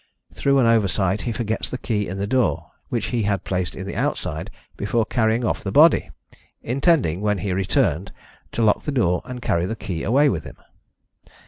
Through 0.33 0.57
an 0.57 0.65
oversight 0.65 1.21
he 1.21 1.31
forgets 1.31 1.69
the 1.69 1.77
key 1.77 2.07
in 2.07 2.17
the 2.17 2.25
door, 2.25 2.71
which 2.89 3.09
he 3.13 3.21
had 3.21 3.43
placed 3.43 3.75
in 3.75 3.85
the 3.85 3.95
outside 3.95 4.49
before 4.75 5.05
carrying 5.05 5.45
off 5.45 5.63
the 5.63 5.71
body, 5.71 6.09
intending 6.63 7.21
when 7.21 7.37
he 7.37 7.53
returned 7.53 8.11
to 8.53 8.63
lock 8.63 8.81
the 8.81 8.91
door 8.91 9.21
and 9.25 9.43
carry 9.43 9.67
the 9.67 9.75
key 9.75 10.01
away 10.01 10.27
with 10.27 10.43
him. 10.43 10.57